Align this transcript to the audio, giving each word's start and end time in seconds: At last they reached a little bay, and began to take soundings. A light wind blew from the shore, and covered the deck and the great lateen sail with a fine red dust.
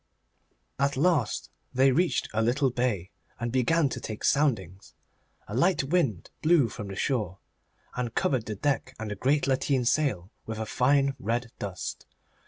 At 0.79 0.97
last 0.97 1.51
they 1.75 1.91
reached 1.91 2.27
a 2.33 2.41
little 2.41 2.71
bay, 2.71 3.11
and 3.39 3.51
began 3.51 3.87
to 3.89 3.99
take 4.01 4.23
soundings. 4.23 4.95
A 5.47 5.53
light 5.55 5.83
wind 5.83 6.31
blew 6.41 6.69
from 6.69 6.87
the 6.87 6.95
shore, 6.95 7.37
and 7.95 8.15
covered 8.15 8.47
the 8.47 8.55
deck 8.55 8.95
and 8.97 9.11
the 9.11 9.15
great 9.15 9.45
lateen 9.45 9.85
sail 9.85 10.31
with 10.47 10.57
a 10.57 10.65
fine 10.65 11.13
red 11.19 11.51
dust. 11.59 12.07